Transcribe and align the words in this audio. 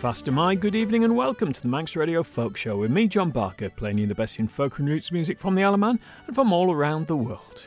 Fastyr 0.00 0.32
mie, 0.32 0.54
good 0.54 0.76
evening 0.76 1.02
and 1.02 1.16
welcome 1.16 1.52
to 1.52 1.60
the 1.60 1.66
Manx 1.66 1.96
Radio 1.96 2.22
Folk 2.22 2.56
Show 2.56 2.76
with 2.76 2.88
me, 2.92 3.08
John 3.08 3.32
Barker, 3.32 3.68
playing 3.68 3.98
you 3.98 4.06
the 4.06 4.14
best 4.14 4.38
in 4.38 4.46
folk 4.46 4.78
and 4.78 4.88
roots 4.88 5.10
music 5.10 5.40
from 5.40 5.56
the 5.56 5.64
Isle 5.64 5.74
of 5.74 5.80
Man 5.80 5.98
and 6.28 6.36
from 6.36 6.52
all 6.52 6.70
around 6.72 7.08
the 7.08 7.16
world. 7.16 7.66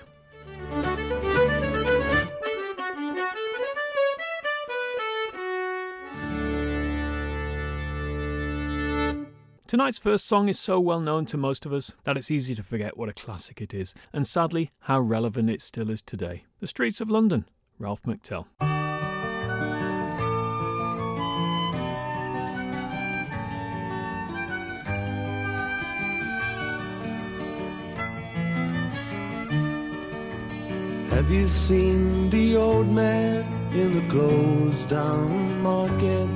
Tonight's 9.68 9.98
first 9.98 10.26
song 10.26 10.48
is 10.48 10.58
so 10.58 10.80
well 10.80 11.02
known 11.02 11.26
to 11.26 11.36
most 11.36 11.66
of 11.66 11.74
us 11.74 11.92
that 12.06 12.16
it's 12.16 12.32
easy 12.32 12.56
to 12.56 12.64
forget 12.64 12.96
what 12.96 13.10
a 13.10 13.14
classic 13.14 13.60
it 13.60 13.74
is, 13.74 13.94
and 14.14 14.26
sadly, 14.26 14.72
how 14.80 15.02
relevant 15.02 15.50
it 15.50 15.62
still 15.62 15.90
is 15.90 16.02
today. 16.02 16.46
The 16.62 16.68
Streets 16.68 17.02
of 17.02 17.10
London, 17.10 17.44
Ralph 17.78 18.04
McTell. 18.04 18.46
Have 31.22 31.30
you 31.30 31.48
seen 31.48 32.32
the 32.32 32.56
old 32.56 32.88
man 32.88 33.46
in 33.74 33.94
the 33.94 34.12
closed 34.12 34.90
down 34.90 35.62
market? 35.62 36.28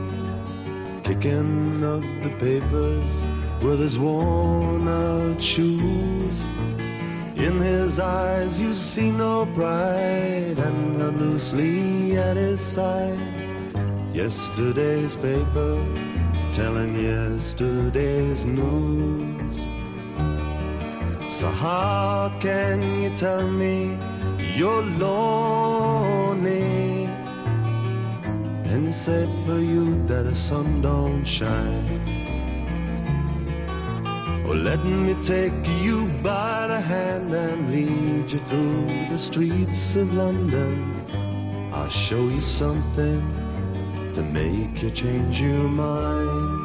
Kicking 1.03 1.83
up 1.83 2.03
the 2.21 2.29
papers 2.37 3.25
with 3.63 3.79
his 3.79 3.97
worn 3.97 4.87
out 4.87 5.41
shoes. 5.41 6.45
In 7.35 7.59
his 7.59 7.99
eyes 7.99 8.61
you 8.61 8.75
see 8.75 9.09
no 9.09 9.47
pride 9.55 10.59
and 10.59 10.97
held 10.97 11.17
loosely 11.17 12.15
at 12.19 12.37
his 12.37 12.61
side. 12.61 13.17
Yesterday's 14.13 15.15
paper 15.15 15.83
telling 16.53 16.93
yesterday's 17.03 18.45
news. 18.45 19.65
So 21.27 21.49
how 21.49 22.31
can 22.39 22.83
you 23.01 23.09
tell 23.15 23.49
me 23.49 23.97
you're 24.55 24.83
lonely 24.83 26.55
and 28.71 28.95
say 28.95 29.27
for 29.45 29.59
you 29.59 30.01
that 30.07 30.23
the 30.23 30.35
sun 30.35 30.81
don't 30.81 31.25
shine? 31.25 32.01
Or 34.47 34.55
let 34.55 34.81
me 34.85 35.13
take 35.23 35.67
you 35.81 36.07
by 36.23 36.67
the 36.67 36.79
hand 36.79 37.33
and 37.33 37.69
lead 37.69 38.31
you 38.31 38.39
through 38.39 38.85
the 39.09 39.17
streets 39.17 39.95
of 39.97 40.13
London. 40.13 41.03
I'll 41.73 41.89
show 41.89 42.29
you 42.29 42.39
something 42.39 43.21
to 44.13 44.21
make 44.21 44.81
you 44.81 44.91
change 44.91 45.41
your 45.41 45.67
mind. 45.67 46.64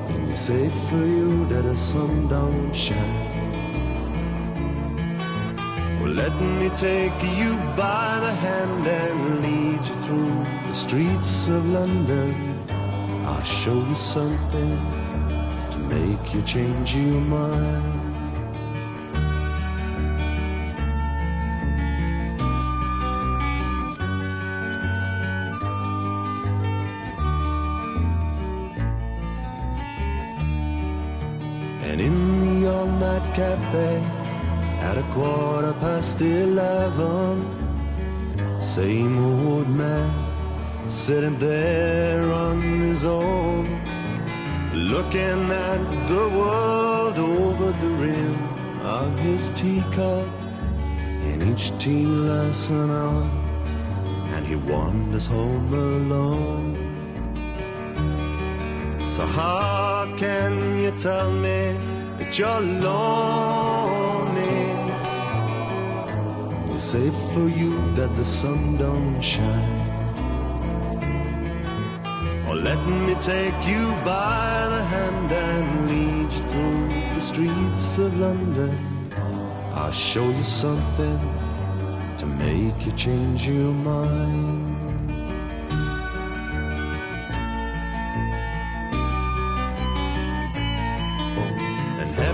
And 0.08 0.30
it's 0.30 0.40
safe 0.40 0.74
for 0.88 0.96
you 0.96 1.46
that 1.46 1.62
the 1.62 1.76
sun 1.76 2.26
don't 2.26 2.72
shine? 2.74 3.30
Well, 6.00 6.12
let 6.12 6.34
me 6.58 6.68
take 6.70 7.22
you 7.38 7.54
by 7.76 8.18
the 8.20 8.32
hand 8.46 8.86
and 8.86 9.42
lead 9.42 9.86
you 9.86 9.94
through 10.02 10.44
the 10.68 10.74
streets 10.74 11.48
of 11.48 11.64
London. 11.70 12.34
I'll 13.24 13.42
show 13.44 13.78
you 13.88 13.94
something 13.94 14.76
to 15.70 15.78
make 15.78 16.34
you 16.34 16.42
change 16.42 16.94
your 16.94 17.20
mind. 17.20 18.03
At 34.94 35.00
a 35.00 35.12
quarter 35.12 35.72
past 35.80 36.20
eleven, 36.20 37.42
same 38.62 39.18
old 39.18 39.68
man 39.68 40.12
sitting 40.88 41.36
there 41.40 42.22
on 42.32 42.60
his 42.60 43.04
own, 43.04 43.64
looking 44.72 45.50
at 45.50 45.80
the 46.06 46.28
world 46.38 47.18
over 47.18 47.72
the 47.82 47.90
rim 48.04 48.36
of 48.84 49.18
his 49.18 49.48
teacup, 49.50 50.28
and 51.28 51.42
each 51.42 51.76
tea 51.80 52.06
lasts 52.06 52.70
an 52.70 52.90
hour, 52.90 53.28
and 54.34 54.46
he 54.46 54.54
wanders 54.54 55.26
home 55.26 55.74
alone. 55.74 56.76
So 59.00 59.26
how 59.26 60.14
can 60.16 60.78
you 60.78 60.92
tell 60.92 61.32
me 61.32 61.76
that 62.18 62.38
you're 62.38 62.60
lonely? 62.60 63.83
Say 66.94 67.10
for 67.34 67.48
you 67.48 67.72
that 67.96 68.14
the 68.14 68.24
sun 68.24 68.76
don't 68.76 69.20
shine. 69.20 69.80
Or 72.46 72.54
let 72.54 72.78
me 72.86 73.16
take 73.20 73.66
you 73.66 73.88
by 74.04 74.68
the 74.74 74.84
hand 74.94 75.32
and 75.32 75.90
lead 75.90 76.32
you 76.32 76.42
through 76.50 76.88
the 77.16 77.20
streets 77.20 77.98
of 77.98 78.16
London. 78.16 78.78
I'll 79.74 79.90
show 79.90 80.28
you 80.28 80.44
something 80.44 81.18
to 82.18 82.26
make 82.26 82.86
you 82.86 82.92
change 82.92 83.44
your 83.44 83.74
mind. 83.74 84.73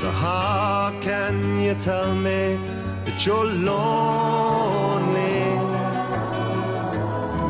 So 0.00 0.10
how 0.12 0.96
can 1.00 1.60
you 1.60 1.74
tell 1.74 2.14
me 2.14 2.56
that 3.04 3.26
you're 3.26 3.44
lonely? 3.44 5.42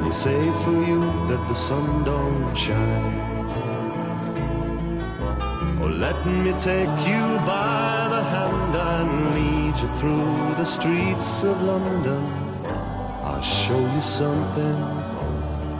You 0.06 0.12
say 0.14 0.40
for 0.64 0.78
you 0.90 1.00
that 1.28 1.44
the 1.46 1.54
sun 1.54 2.04
don't 2.04 2.54
shine. 2.54 3.18
Or 5.82 5.90
let 5.90 6.16
me 6.24 6.52
take 6.52 6.96
you 7.10 7.24
by 7.44 8.08
the 8.14 8.22
hand 8.32 8.74
and 8.92 9.10
lead 9.34 9.74
you 9.82 9.88
through 9.98 10.54
the 10.56 10.64
streets 10.64 11.44
of 11.44 11.60
London. 11.60 12.24
I'll 13.28 13.42
show 13.42 13.78
you 13.94 14.00
something 14.00 14.78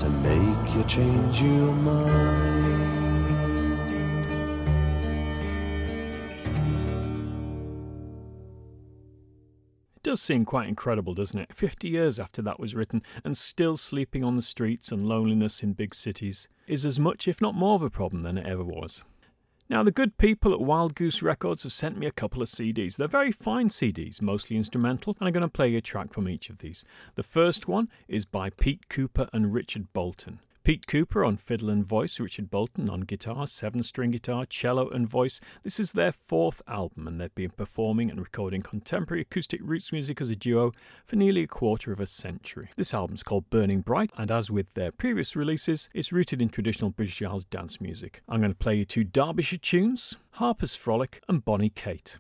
to 0.01 0.09
make 0.21 0.75
you 0.75 0.85
change 0.85 1.41
your 1.41 1.73
mind. 1.73 2.68
Does 10.19 10.25
seem 10.25 10.45
quite 10.45 10.67
incredible, 10.67 11.15
doesn't 11.15 11.39
it? 11.39 11.55
50 11.55 11.89
years 11.89 12.19
after 12.19 12.43
that 12.43 12.59
was 12.59 12.75
written, 12.75 13.05
and 13.25 13.39
still 13.39 13.77
sleeping 13.77 14.25
on 14.25 14.35
the 14.35 14.43
streets 14.43 14.91
and 14.91 15.09
loneliness 15.09 15.63
in 15.63 15.75
big 15.75 15.95
cities 15.95 16.49
is 16.67 16.85
as 16.85 16.99
much, 16.99 17.29
if 17.29 17.41
not 17.41 17.55
more, 17.55 17.77
of 17.77 17.83
a 17.83 17.89
problem 17.89 18.25
than 18.25 18.37
it 18.37 18.45
ever 18.45 18.65
was. 18.65 19.05
Now, 19.71 19.85
the 19.85 19.93
good 19.93 20.19
people 20.19 20.53
at 20.53 20.61
Wild 20.61 20.97
Goose 20.97 21.23
Records 21.23 21.63
have 21.63 21.73
sent 21.73 21.97
me 21.97 22.07
a 22.07 22.11
couple 22.11 22.43
of 22.43 22.49
CDs. 22.49 22.97
They're 22.97 23.07
very 23.07 23.31
fine 23.31 23.69
CDs, 23.69 24.21
mostly 24.21 24.57
instrumental, 24.57 25.17
and 25.21 25.29
I'm 25.29 25.33
going 25.33 25.43
to 25.43 25.49
play 25.49 25.73
a 25.77 25.81
track 25.81 26.13
from 26.13 26.29
each 26.29 26.51
of 26.51 26.59
these. 26.59 26.85
The 27.15 27.23
first 27.23 27.69
one 27.69 27.89
is 28.09 28.25
by 28.25 28.51
Pete 28.51 28.89
Cooper 28.89 29.29
and 29.33 29.55
Richard 29.55 29.93
Bolton. 29.93 30.41
Pete 30.69 30.87
Cooper 30.87 31.25
on 31.25 31.39
fiddle 31.39 31.71
and 31.71 31.83
voice, 31.83 32.21
Richard 32.21 32.51
Bolton 32.51 32.91
on 32.91 33.01
guitar, 33.01 33.47
seven 33.47 33.83
string 33.83 34.11
guitar, 34.11 34.45
cello, 34.45 34.91
and 34.91 35.09
voice. 35.09 35.41
This 35.63 35.81
is 35.81 35.93
their 35.93 36.13
fourth 36.13 36.61
album, 36.69 37.09
and 37.09 37.19
they've 37.19 37.35
been 37.35 37.53
performing 37.53 38.11
and 38.11 38.21
recording 38.21 38.61
contemporary 38.61 39.23
acoustic 39.23 39.63
roots 39.65 39.93
music 39.93 40.21
as 40.21 40.29
a 40.29 40.37
duo 40.37 40.73
for 41.07 41.17
nearly 41.17 41.45
a 41.45 41.47
quarter 41.47 41.91
of 41.91 42.01
a 42.01 42.07
century. 42.07 42.69
This 42.77 42.93
album's 42.93 43.23
called 43.23 43.49
Burning 43.49 43.81
Bright, 43.81 44.11
and 44.19 44.31
as 44.31 44.51
with 44.51 44.75
their 44.75 44.93
previous 44.93 45.35
releases, 45.35 45.89
it's 45.95 46.13
rooted 46.13 46.43
in 46.43 46.51
traditional 46.51 46.91
British 46.91 47.23
Isles 47.23 47.47
dance 47.47 47.81
music. 47.81 48.21
I'm 48.29 48.41
going 48.41 48.53
to 48.53 48.59
play 48.59 48.75
you 48.75 48.85
two 48.85 49.05
Derbyshire 49.05 49.61
tunes 49.61 50.17
Harper's 50.33 50.75
Frolic 50.75 51.23
and 51.31 51.43
Bonnie 51.43 51.71
Kate. 51.71 52.19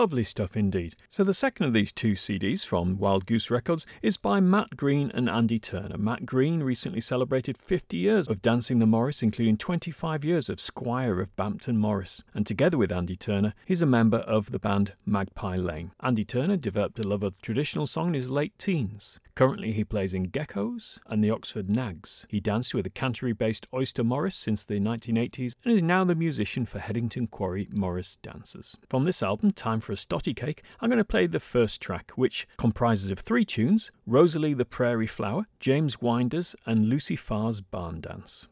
Lovely 0.00 0.24
stuff 0.24 0.56
indeed. 0.56 0.96
So, 1.10 1.24
the 1.24 1.34
second 1.34 1.66
of 1.66 1.74
these 1.74 1.92
two 1.92 2.14
CDs 2.14 2.64
from 2.64 2.96
Wild 2.96 3.26
Goose 3.26 3.50
Records 3.50 3.84
is 4.00 4.16
by 4.16 4.40
Matt 4.40 4.74
Green 4.74 5.10
and 5.12 5.28
Andy 5.28 5.58
Turner. 5.58 5.98
Matt 5.98 6.24
Green 6.24 6.62
recently 6.62 7.02
celebrated 7.02 7.58
50 7.58 7.98
years 7.98 8.26
of 8.26 8.40
Dancing 8.40 8.78
the 8.78 8.86
Morris, 8.86 9.22
including 9.22 9.58
25 9.58 10.24
years 10.24 10.48
of 10.48 10.58
Squire 10.58 11.20
of 11.20 11.36
Bampton 11.36 11.76
Morris. 11.76 12.22
And 12.32 12.46
together 12.46 12.78
with 12.78 12.90
Andy 12.90 13.14
Turner, 13.14 13.52
he's 13.66 13.82
a 13.82 13.86
member 13.86 14.20
of 14.20 14.52
the 14.52 14.58
band 14.58 14.94
Magpie 15.04 15.56
Lane. 15.56 15.92
Andy 16.00 16.24
Turner 16.24 16.56
developed 16.56 16.98
a 16.98 17.06
love 17.06 17.22
of 17.22 17.38
traditional 17.42 17.86
song 17.86 18.08
in 18.08 18.14
his 18.14 18.30
late 18.30 18.58
teens. 18.58 19.20
Currently, 19.40 19.72
he 19.72 19.84
plays 19.84 20.12
in 20.12 20.28
Geckos 20.28 20.98
and 21.06 21.24
the 21.24 21.30
Oxford 21.30 21.70
Nags. 21.70 22.26
He 22.28 22.40
danced 22.40 22.74
with 22.74 22.84
the 22.84 22.90
Canterbury 22.90 23.32
based 23.32 23.66
Oyster 23.72 24.04
Morris 24.04 24.36
since 24.36 24.66
the 24.66 24.78
1980s 24.78 25.54
and 25.64 25.72
is 25.72 25.82
now 25.82 26.04
the 26.04 26.14
musician 26.14 26.66
for 26.66 26.78
Headington 26.78 27.26
Quarry 27.28 27.66
Morris 27.72 28.16
Dancers. 28.16 28.76
From 28.90 29.06
this 29.06 29.22
album, 29.22 29.52
Time 29.52 29.80
for 29.80 29.92
a 29.92 29.96
Stotty 29.96 30.36
Cake, 30.36 30.62
I'm 30.78 30.90
going 30.90 30.98
to 30.98 31.04
play 31.04 31.26
the 31.26 31.40
first 31.40 31.80
track, 31.80 32.12
which 32.16 32.46
comprises 32.58 33.10
of 33.10 33.18
three 33.18 33.46
tunes 33.46 33.90
Rosalie 34.06 34.52
the 34.52 34.66
Prairie 34.66 35.06
Flower, 35.06 35.46
James 35.58 36.02
Winders, 36.02 36.54
and 36.66 36.90
Lucy 36.90 37.16
Farr's 37.16 37.62
Barn 37.62 38.02
Dance. 38.02 38.46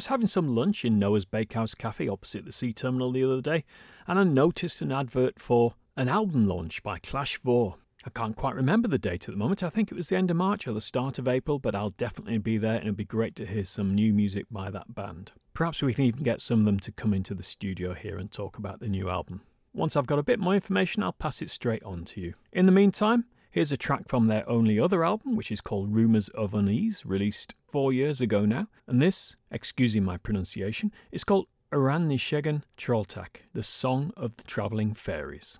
Was 0.00 0.06
having 0.06 0.28
some 0.28 0.56
lunch 0.56 0.86
in 0.86 0.98
Noa's 0.98 1.26
Bakehouse 1.26 1.74
Cafe 1.74 2.08
opposite 2.08 2.46
the 2.46 2.52
sea 2.52 2.72
terminal 2.72 3.12
the 3.12 3.22
other 3.22 3.42
day, 3.42 3.64
and 4.06 4.18
I 4.18 4.24
noticed 4.24 4.80
an 4.80 4.92
advert 4.92 5.38
for 5.38 5.74
an 5.94 6.08
album 6.08 6.48
launch 6.48 6.82
by 6.82 6.98
Clash 7.00 7.38
Vooar. 7.42 7.74
I 8.06 8.08
can't 8.08 8.34
quite 8.34 8.54
remember 8.54 8.88
the 8.88 8.96
date 8.96 9.28
at 9.28 9.34
the 9.34 9.38
moment. 9.38 9.62
I 9.62 9.68
think 9.68 9.92
it 9.92 9.94
was 9.94 10.08
the 10.08 10.16
end 10.16 10.30
of 10.30 10.38
March 10.38 10.66
or 10.66 10.72
the 10.72 10.80
start 10.80 11.18
of 11.18 11.28
April, 11.28 11.58
but 11.58 11.74
I'll 11.74 11.90
definitely 11.90 12.38
be 12.38 12.56
there 12.56 12.76
and 12.76 12.84
it'd 12.84 12.96
be 12.96 13.04
great 13.04 13.36
to 13.36 13.46
hear 13.46 13.62
some 13.62 13.94
new 13.94 14.14
music 14.14 14.46
by 14.50 14.70
that 14.70 14.94
band. 14.94 15.32
Perhaps 15.52 15.82
we 15.82 15.92
can 15.92 16.06
even 16.06 16.22
get 16.22 16.40
some 16.40 16.60
of 16.60 16.64
them 16.64 16.80
to 16.80 16.92
come 16.92 17.12
into 17.12 17.34
the 17.34 17.42
studio 17.42 17.92
here 17.92 18.16
and 18.16 18.32
talk 18.32 18.56
about 18.56 18.80
the 18.80 18.88
new 18.88 19.10
album. 19.10 19.42
Once 19.74 19.96
I've 19.96 20.06
got 20.06 20.18
a 20.18 20.22
bit 20.22 20.40
more 20.40 20.54
information, 20.54 21.02
I'll 21.02 21.12
pass 21.12 21.42
it 21.42 21.50
straight 21.50 21.84
on 21.84 22.06
to 22.06 22.22
you. 22.22 22.32
In 22.54 22.64
the 22.64 22.72
meantime, 22.72 23.26
here's 23.50 23.70
a 23.70 23.76
track 23.76 24.08
from 24.08 24.28
their 24.28 24.48
only 24.48 24.80
other 24.80 25.04
album, 25.04 25.36
which 25.36 25.52
is 25.52 25.60
called 25.60 25.94
Rumours 25.94 26.30
of 26.30 26.54
Unease, 26.54 27.04
released 27.04 27.52
four 27.70 27.92
years 27.92 28.20
ago 28.20 28.44
now. 28.44 28.68
And 28.86 29.00
this, 29.00 29.36
excusing 29.50 30.04
my 30.04 30.16
pronunciation, 30.16 30.92
is 31.12 31.24
called 31.24 31.46
Aran 31.72 32.08
Nishegan 32.08 32.62
Trolltak, 32.76 33.42
the 33.52 33.62
Song 33.62 34.12
of 34.16 34.36
the 34.36 34.44
Travelling 34.44 34.94
Fairies. 34.94 35.58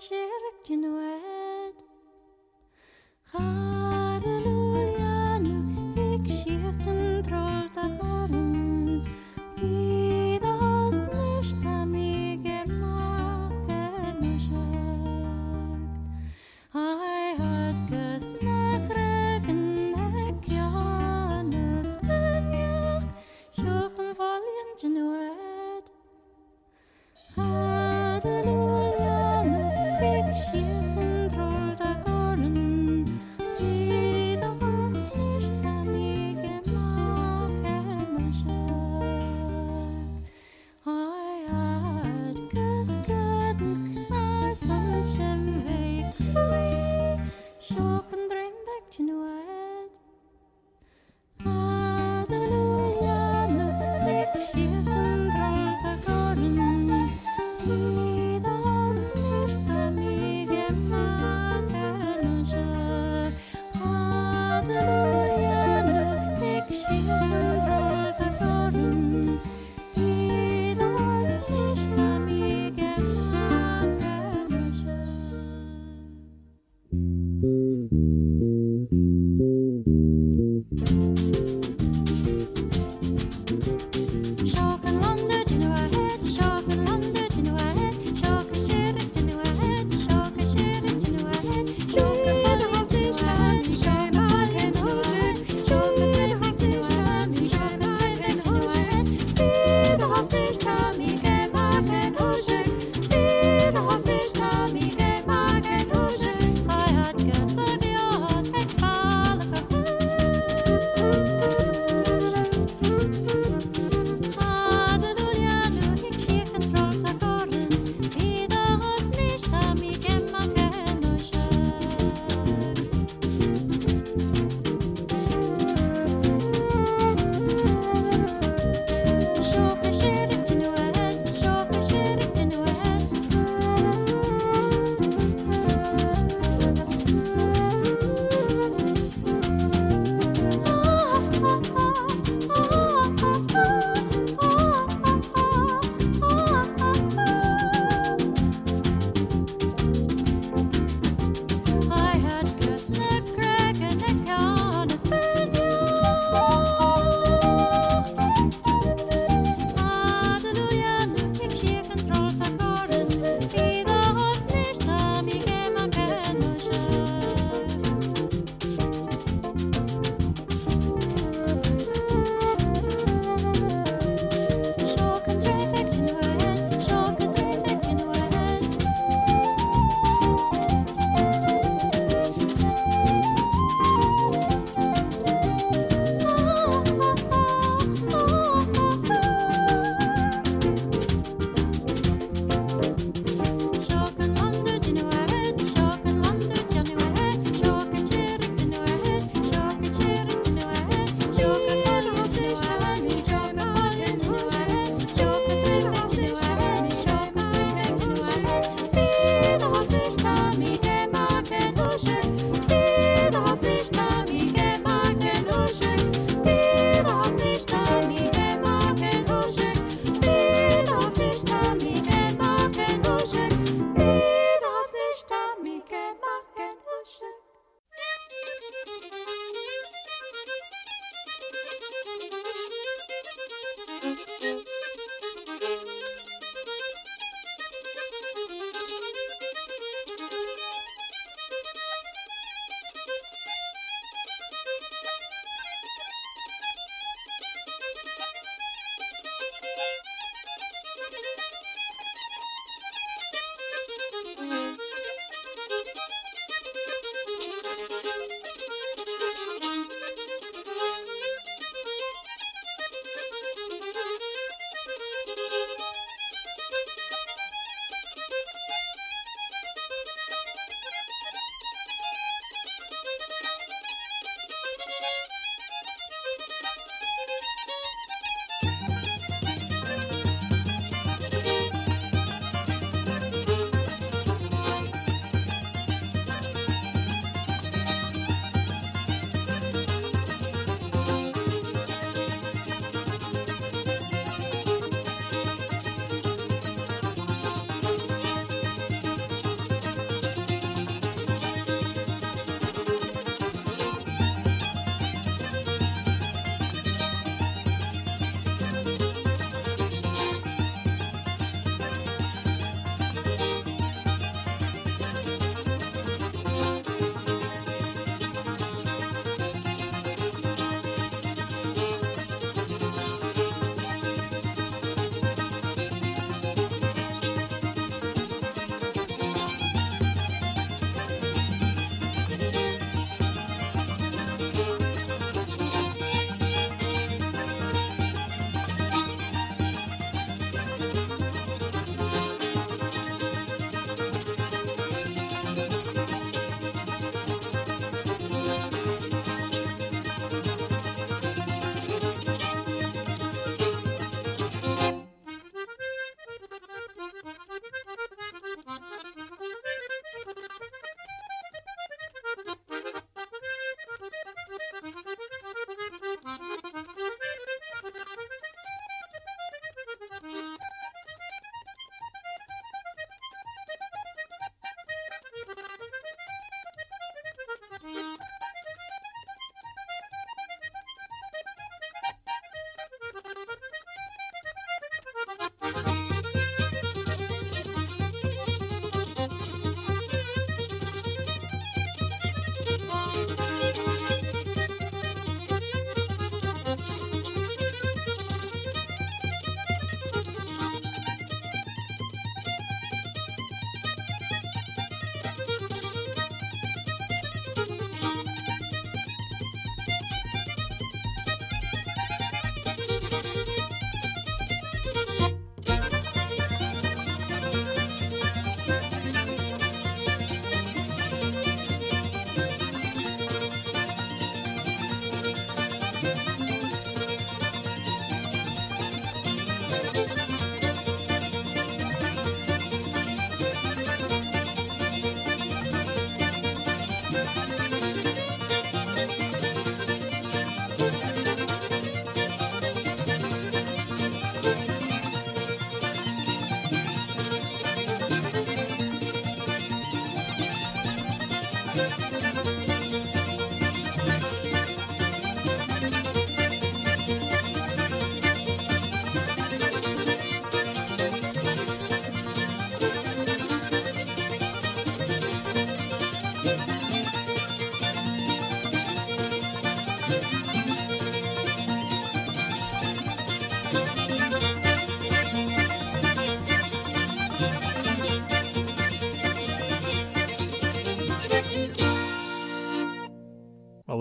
friendship. 0.00 0.33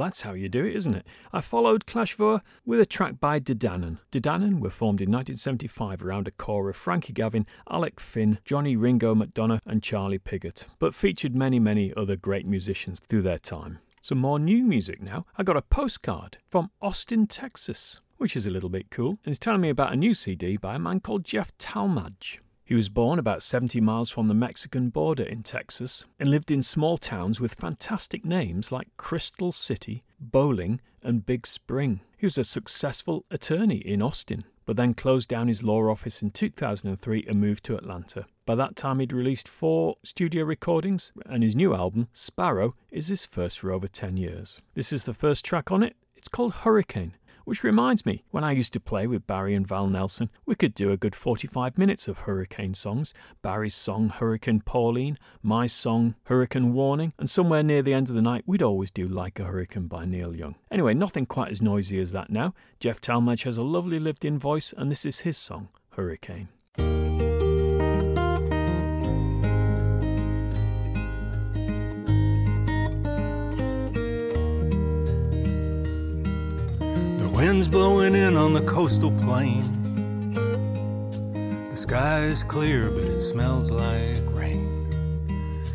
That's 0.03 0.19
how 0.19 0.33
you 0.33 0.49
do 0.49 0.65
it, 0.65 0.75
isn't 0.75 0.95
it? 0.95 1.07
I 1.31 1.39
followed 1.39 1.85
Clash 1.85 2.17
Vooar 2.17 2.41
with 2.65 2.81
a 2.81 2.85
track 2.85 3.21
by 3.21 3.39
De 3.39 3.55
Dannan. 3.55 3.99
Dedanan 4.11 4.59
were 4.59 4.69
formed 4.69 4.99
in 4.99 5.09
1975 5.09 6.03
around 6.03 6.27
a 6.27 6.31
core 6.31 6.69
of 6.69 6.75
Frankie 6.75 7.13
Gavin, 7.13 7.45
Alec 7.71 8.01
Finn, 8.01 8.39
Johnny 8.43 8.75
Ringo 8.75 9.15
McDonagh, 9.15 9.61
and 9.65 9.81
Charlie 9.81 10.19
Piggott, 10.19 10.67
but 10.77 10.93
featured 10.93 11.37
many, 11.37 11.57
many 11.57 11.93
other 11.95 12.17
great 12.17 12.45
musicians 12.45 12.99
through 12.99 13.21
their 13.21 13.39
time. 13.39 13.79
Some 14.01 14.17
more 14.17 14.39
new 14.39 14.65
music 14.65 15.01
now. 15.01 15.25
I 15.37 15.43
got 15.43 15.55
a 15.55 15.61
postcard 15.61 16.37
from 16.45 16.69
Austin, 16.81 17.25
Texas, 17.25 18.01
which 18.17 18.35
is 18.35 18.45
a 18.45 18.51
little 18.51 18.67
bit 18.67 18.91
cool, 18.91 19.11
and 19.23 19.31
it's 19.31 19.39
telling 19.39 19.61
me 19.61 19.69
about 19.69 19.93
a 19.93 19.95
new 19.95 20.13
CD 20.13 20.57
by 20.57 20.75
a 20.75 20.79
man 20.79 20.99
called 20.99 21.23
Jeff 21.23 21.57
Talmadge. 21.57 22.41
He 22.73 22.75
was 22.75 22.89
born 22.89 23.19
about 23.19 23.43
70 23.43 23.79
miles 23.81 24.09
from 24.09 24.27
the 24.27 24.33
Mexican 24.33 24.89
border 24.89 25.21
in 25.21 25.43
Texas 25.43 26.05
and 26.19 26.31
lived 26.31 26.49
in 26.49 26.63
small 26.63 26.97
towns 26.97 27.39
with 27.39 27.53
fantastic 27.53 28.25
names 28.25 28.71
like 28.71 28.87
Crystal 28.97 29.51
City, 29.51 30.03
Bowling, 30.19 30.81
and 31.03 31.23
Big 31.23 31.45
Spring. 31.45 31.99
He 32.17 32.25
was 32.25 32.39
a 32.39 32.43
successful 32.43 33.25
attorney 33.29 33.75
in 33.77 34.01
Austin, 34.01 34.45
but 34.65 34.75
then 34.75 34.95
closed 34.95 35.29
down 35.29 35.49
his 35.49 35.61
law 35.61 35.87
office 35.87 36.23
in 36.23 36.31
2003 36.31 37.23
and 37.27 37.39
moved 37.39 37.63
to 37.65 37.77
Atlanta. 37.77 38.25
By 38.43 38.55
that 38.55 38.75
time, 38.75 38.97
he'd 38.97 39.13
released 39.13 39.47
four 39.47 39.93
studio 40.03 40.43
recordings, 40.43 41.11
and 41.27 41.43
his 41.43 41.55
new 41.55 41.75
album, 41.75 42.07
Sparrow, 42.11 42.73
is 42.89 43.09
his 43.09 43.23
first 43.23 43.59
for 43.59 43.71
over 43.71 43.87
10 43.87 44.17
years. 44.17 44.63
This 44.73 44.91
is 44.91 45.03
the 45.03 45.13
first 45.13 45.45
track 45.45 45.71
on 45.71 45.83
it. 45.83 45.95
It's 46.15 46.27
called 46.27 46.53
Hurricane, 46.53 47.17
which 47.45 47.63
reminds 47.63 48.05
me, 48.05 48.23
when 48.31 48.43
I 48.43 48.51
used 48.51 48.73
to 48.73 48.79
play 48.79 49.07
with 49.07 49.27
Barry 49.27 49.53
and 49.53 49.67
Val 49.67 49.87
Nelson, 49.87 50.29
we 50.45 50.55
could 50.55 50.73
do 50.73 50.91
a 50.91 50.97
good 50.97 51.15
45 51.15 51.77
minutes 51.77 52.07
of 52.07 52.19
hurricane 52.19 52.73
songs. 52.73 53.13
Barry's 53.41 53.75
song 53.75 54.09
Hurricane 54.09 54.61
Pauline, 54.61 55.17
my 55.41 55.67
song 55.67 56.15
Hurricane 56.25 56.73
Warning, 56.73 57.13
and 57.17 57.29
somewhere 57.29 57.63
near 57.63 57.81
the 57.81 57.93
end 57.93 58.09
of 58.09 58.15
the 58.15 58.21
night 58.21 58.43
we'd 58.45 58.61
always 58.61 58.91
do 58.91 59.05
Like 59.05 59.39
a 59.39 59.45
Hurricane 59.45 59.87
by 59.87 60.05
Neil 60.05 60.35
Young. 60.35 60.55
Anyway, 60.71 60.93
nothing 60.93 61.25
quite 61.25 61.51
as 61.51 61.61
noisy 61.61 61.99
as 61.99 62.11
that 62.11 62.29
now. 62.29 62.53
Jeff 62.79 63.01
Talmadge 63.01 63.43
has 63.43 63.57
a 63.57 63.63
lovely 63.63 63.99
lived 63.99 64.25
in 64.25 64.39
voice, 64.39 64.73
and 64.75 64.89
this 64.89 65.05
is 65.05 65.21
his 65.21 65.37
song, 65.37 65.69
Hurricane. 65.91 66.49
Blowing 77.73 78.13
in 78.13 78.37
on 78.37 78.53
the 78.53 78.61
coastal 78.61 79.11
plain. 79.13 79.63
The 81.71 81.75
sky 81.75 82.19
is 82.21 82.43
clear, 82.43 82.91
but 82.91 83.03
it 83.05 83.19
smells 83.19 83.71
like 83.71 84.21
rain. 84.27 84.69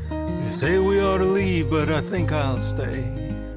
They 0.08 0.50
say 0.50 0.78
we 0.78 1.00
ought 1.00 1.18
to 1.18 1.24
leave, 1.24 1.68
but 1.68 1.88
I 1.88 2.00
think 2.00 2.30
I'll 2.30 2.60
stay. 2.60 3.02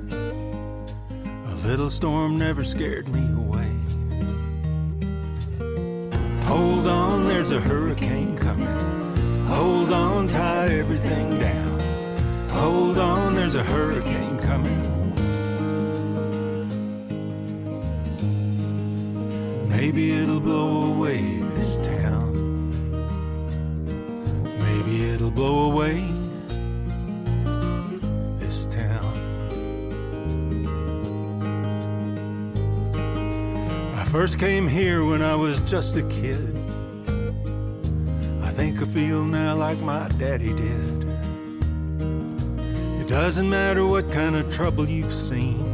A 0.09 1.55
little 1.67 1.91
storm 1.91 2.39
never 2.39 2.63
scared 2.63 3.07
me 3.09 3.21
away. 3.31 3.71
Hold 6.45 6.87
on, 6.87 7.25
there's 7.25 7.51
a 7.51 7.59
hurricane 7.59 8.35
coming. 8.39 9.45
Hold 9.45 9.93
on, 9.93 10.27
tie 10.27 10.79
everything 10.79 11.37
down. 11.37 11.79
Hold 12.49 12.97
on, 12.97 13.35
there's 13.35 13.53
a 13.53 13.63
hurricane 13.63 14.39
coming. 14.39 14.90
Maybe 19.81 20.11
it'll 20.11 20.39
blow 20.39 20.93
away 20.93 21.17
this 21.55 21.81
town. 21.81 22.29
Maybe 24.59 25.09
it'll 25.09 25.31
blow 25.31 25.71
away 25.71 26.05
this 28.37 28.67
town. 28.67 29.15
I 33.97 34.03
first 34.05 34.37
came 34.37 34.67
here 34.67 35.03
when 35.03 35.23
I 35.23 35.33
was 35.33 35.59
just 35.61 35.95
a 35.95 36.03
kid. 36.03 36.55
I 38.43 38.51
think 38.51 38.79
I 38.83 38.85
feel 38.85 39.25
now 39.25 39.55
like 39.55 39.79
my 39.79 40.07
daddy 40.19 40.53
did. 40.53 41.09
It 43.01 43.09
doesn't 43.09 43.49
matter 43.49 43.83
what 43.87 44.11
kind 44.11 44.35
of 44.35 44.53
trouble 44.53 44.87
you've 44.87 45.11
seen. 45.11 45.65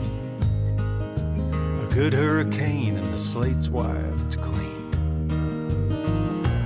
A 1.84 1.93
good 1.93 2.13
hurricane 2.13 2.97
slate's 3.18 3.70
wiped 3.70 4.40
clean. 4.42 4.92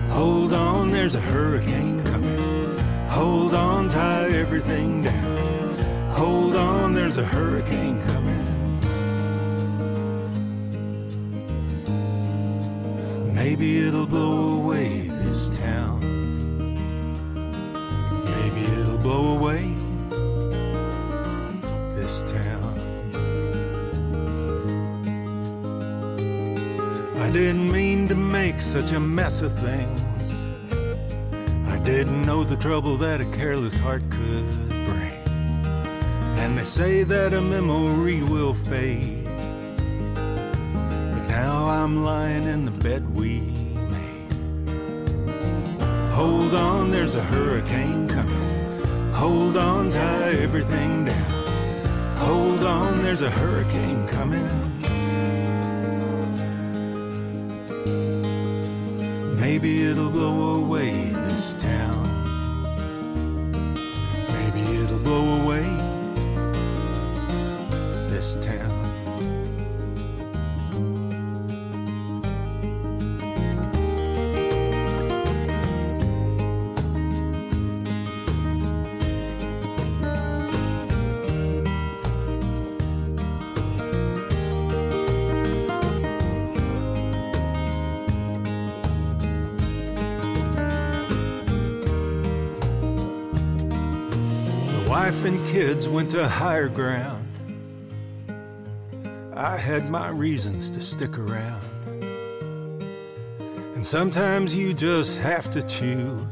Hold 0.09 0.53
on, 0.53 0.91
there's 0.91 1.15
a 1.15 1.21
hurricane 1.21 2.03
coming. 2.03 2.77
Hold 3.07 3.53
on, 3.53 3.87
tie 3.87 4.29
everything 4.29 5.01
down. 5.01 5.77
Hold 6.09 6.55
on, 6.55 6.93
there's 6.93 7.17
a 7.17 7.25
hurricane 7.25 8.01
coming. 8.07 8.45
Maybe 13.33 13.87
it'll 13.87 14.05
blow 14.05 14.55
away 14.61 15.07
this 15.07 15.57
town. 15.59 15.99
Maybe 18.25 18.61
it'll 18.79 18.97
blow 18.97 19.37
away 19.37 19.70
didn't 27.31 27.71
mean 27.71 28.09
to 28.09 28.15
make 28.15 28.59
such 28.59 28.91
a 28.91 28.99
mess 28.99 29.41
of 29.41 29.57
things. 29.57 30.33
I 31.65 31.77
didn't 31.77 32.23
know 32.23 32.43
the 32.43 32.57
trouble 32.57 32.97
that 32.97 33.21
a 33.21 33.25
careless 33.25 33.77
heart 33.77 34.01
could 34.09 34.45
bring. 34.67 35.13
And 36.39 36.57
they 36.57 36.65
say 36.65 37.03
that 37.03 37.33
a 37.33 37.39
memory 37.39 38.21
will 38.21 38.53
fade. 38.53 39.23
But 40.13 41.27
now 41.29 41.67
I'm 41.69 42.03
lying 42.03 42.43
in 42.43 42.65
the 42.65 42.71
bed 42.71 43.15
we 43.15 43.39
made. 43.89 44.33
Hold 46.11 46.53
on, 46.53 46.91
there's 46.91 47.15
a 47.15 47.23
hurricane 47.23 48.09
coming. 48.09 49.13
Hold 49.13 49.55
on, 49.55 49.89
tie 49.89 50.31
everything 50.31 51.05
down. 51.05 52.17
Hold 52.17 52.65
on, 52.65 53.01
there's 53.03 53.21
a 53.21 53.29
hurricane 53.29 54.05
coming. 54.07 54.70
Maybe 59.51 59.83
it'll 59.83 60.09
blow 60.09 60.63
away 60.63 61.00
went 95.91 96.09
to 96.09 96.25
higher 96.25 96.69
ground. 96.69 97.27
I 99.35 99.57
had 99.57 99.89
my 99.89 100.07
reasons 100.07 100.71
to 100.71 100.79
stick 100.81 101.17
around. 101.17 101.65
And 103.75 103.85
sometimes 103.85 104.55
you 104.55 104.73
just 104.73 105.19
have 105.19 105.51
to 105.51 105.61
choose 105.63 106.25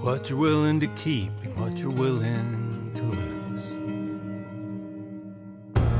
what 0.00 0.28
you're 0.28 0.38
willing 0.38 0.80
to 0.80 0.88
keep 0.88 1.30
and 1.44 1.56
what 1.56 1.78
you're 1.78 1.90
willing 1.92 2.90
to 2.96 3.02
lose. 3.04 3.64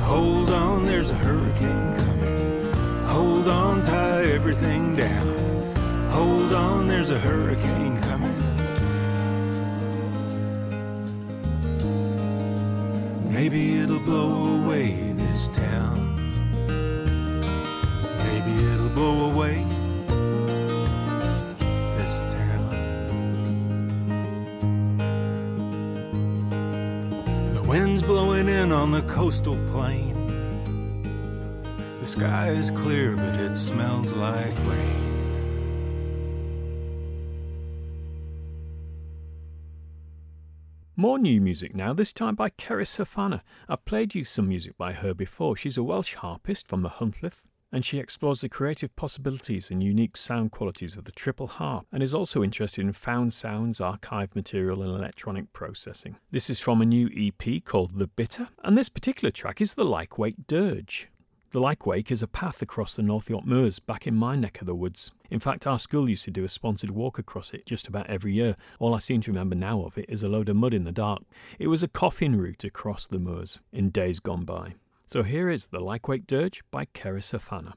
Hold 0.01 0.51
on, 0.51 0.85
there's 0.85 1.13
a 1.13 1.17
hurricane 1.17 1.97
coming. 1.97 2.73
Hold 3.05 3.47
on, 3.47 3.85
tie 3.85 4.25
everything 4.25 4.97
down. 4.97 6.09
Hold 6.11 6.53
on, 6.55 6.89
there's 6.89 7.11
a 7.11 7.19
hurricane 7.21 8.01
coming. 8.01 8.10
It'll 14.01 14.13
blow 14.13 14.65
away 14.65 15.13
this 15.13 15.49
town. 15.49 16.17
Maybe 18.19 18.65
it'll 18.65 18.89
blow 18.91 19.31
away 19.31 19.65
this 21.97 22.23
town. 22.33 22.71
The 27.55 27.63
wind's 27.63 28.03
blowing 28.03 28.49
in 28.49 28.73
on 28.73 28.91
the 28.91 29.03
coastal 29.03 29.57
plain. 29.71 30.17
The 32.01 32.07
sky 32.07 32.49
is 32.49 32.71
clear, 32.71 33.17
but 33.17 33.35
it 33.35 33.57
smells 33.57 34.13
like 34.13 34.57
rain. 34.67 35.10
More 41.01 41.19
new 41.19 41.41
music 41.41 41.75
now, 41.75 41.95
this 41.95 42.13
time 42.13 42.35
by 42.35 42.51
Cerys 42.51 42.99
Hafana. 42.99 43.41
I've 43.71 43.87
played 43.87 44.15
you 44.15 44.23
some 44.23 44.49
music 44.49 44.77
by 44.77 44.93
her 44.93 45.15
before. 45.15 45.57
She's 45.57 45.79
a 45.79 45.83
Welsh 45.83 46.13
harpist 46.17 46.69
from 46.69 46.83
Machynlleth, 46.83 47.41
and 47.73 47.83
she 47.83 47.99
explores 47.99 48.43
the 48.43 48.51
creative 48.51 48.95
possibilities 48.97 49.71
and 49.71 49.83
unique 49.83 50.15
sound 50.15 50.51
qualities 50.51 50.99
of 50.99 51.07
the 51.07 51.13
triple 51.13 51.47
harp 51.47 51.87
and 51.91 52.03
is 52.03 52.13
also 52.13 52.43
interested 52.43 52.85
in 52.85 52.93
found 52.93 53.33
sounds, 53.33 53.81
archive 53.81 54.37
material, 54.37 54.83
and 54.83 54.91
electronic 54.91 55.51
processing. 55.55 56.17
This 56.31 56.51
is 56.51 56.61
from 56.61 56.83
a 56.83 56.85
new 56.85 57.09
EP 57.17 57.65
called 57.65 57.99
The 57.99 58.07
Bitter, 58.07 58.49
and 58.63 58.77
this 58.77 58.91
particular 58.91 59.31
track 59.31 59.63
is 59.63 59.73
the 59.73 59.87
Lyke-Wake 59.87 60.47
Dirge. 60.47 61.09
The 61.53 61.61
Lyke-Wake 61.61 62.13
is 62.13 62.23
a 62.23 62.29
path 62.29 62.63
across 62.63 62.95
the 62.95 63.03
North 63.03 63.29
York 63.29 63.45
Moors 63.45 63.81
back 63.81 64.07
in 64.07 64.15
my 64.15 64.37
neck 64.37 64.61
of 64.61 64.69
the 64.69 64.75
woods. 64.75 65.11
In 65.31 65.41
fact, 65.41 65.67
our 65.67 65.81
school 65.81 66.09
used 66.09 66.25
to 66.27 66.31
do 66.31 66.45
a 66.45 66.49
sponsored 66.49 66.93
walk 66.93 67.19
across 67.19 67.53
it 67.53 67.67
just 67.67 67.89
about 67.89 68.09
every 68.09 68.33
year. 68.33 68.55
All 68.79 68.95
I 68.95 69.01
seem 69.01 69.21
to 69.23 69.33
remember 69.33 69.57
now 69.57 69.83
of 69.83 69.99
it 69.99 70.05
is 70.09 70.23
a 70.23 70.29
load 70.29 70.49
of 70.49 70.55
mud 70.55 70.73
in 70.73 70.85
the 70.85 70.93
dark. 70.93 71.23
It 71.59 71.67
was 71.67 71.83
a 71.83 71.89
coffin 71.89 72.37
route 72.39 72.63
across 72.63 73.09
the 73.09 73.19
moors 73.19 73.59
in 73.73 73.91
days 73.91 74.21
gone 74.21 74.45
by. 74.45 74.75
So 75.09 75.25
here 75.25 75.51
is 75.51 75.67
The 75.67 75.81
Lyke-Wake 75.81 76.29
Dirge 76.29 76.63
by 76.71 76.85
Cerys 76.95 77.37
Hafana. 77.37 77.73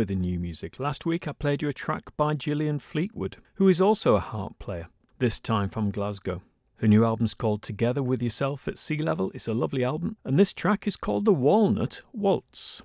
With 0.00 0.08
the 0.08 0.14
new 0.14 0.40
music, 0.40 0.80
last 0.80 1.04
week 1.04 1.28
I 1.28 1.32
played 1.32 1.60
you 1.60 1.68
a 1.68 1.74
track 1.74 2.16
by 2.16 2.32
Gillian 2.32 2.78
Fleetwood, 2.78 3.36
who 3.56 3.68
is 3.68 3.82
also 3.82 4.16
a 4.16 4.20
harp 4.20 4.58
player, 4.58 4.88
this 5.18 5.38
time 5.38 5.68
from 5.68 5.90
Glasgow. 5.90 6.40
Her 6.76 6.88
new 6.88 7.04
album's 7.04 7.34
called 7.34 7.60
Together 7.60 8.02
with 8.02 8.22
Yourself 8.22 8.66
at 8.66 8.78
Sea 8.78 8.96
Level. 8.96 9.30
It's 9.34 9.46
a 9.46 9.52
lovely 9.52 9.84
album, 9.84 10.16
and 10.24 10.38
this 10.38 10.54
track 10.54 10.86
is 10.86 10.96
called 10.96 11.26
The 11.26 11.34
Walnut 11.34 12.00
Waltz. 12.14 12.80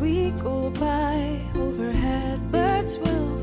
We 0.00 0.30
go 0.42 0.70
by 0.70 1.38
overhead, 1.54 2.50
birds 2.50 2.96
will 2.98 3.39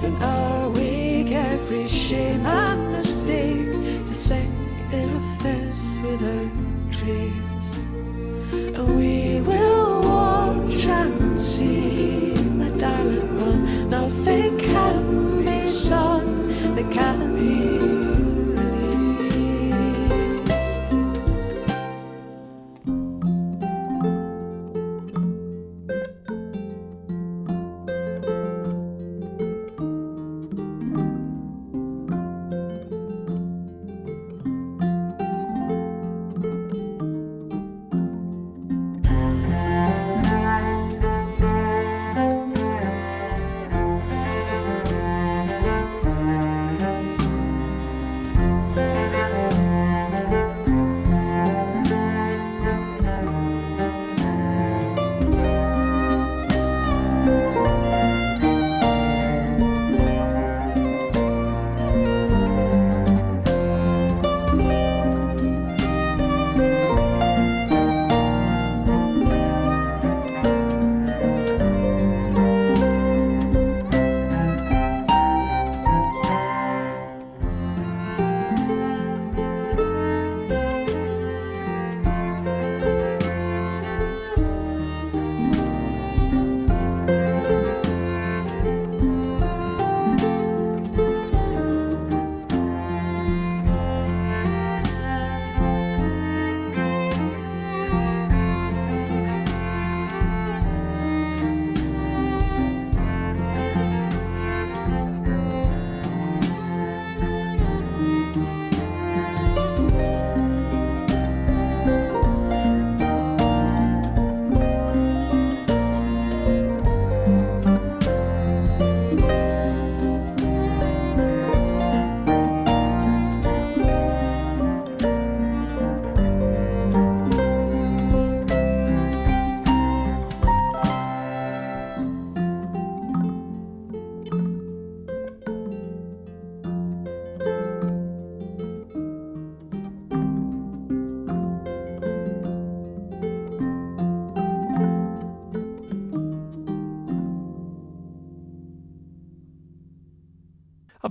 In 0.00 0.14
our 0.22 0.70
wake 0.70 1.32
every 1.32 1.88
shame 1.88 2.46